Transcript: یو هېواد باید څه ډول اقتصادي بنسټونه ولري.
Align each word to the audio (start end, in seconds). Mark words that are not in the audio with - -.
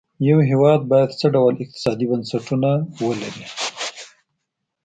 یو 0.29 0.39
هېواد 0.49 0.81
باید 0.91 1.11
څه 1.19 1.27
ډول 1.35 1.53
اقتصادي 1.63 2.05
بنسټونه 2.11 2.69
ولري. 3.05 3.45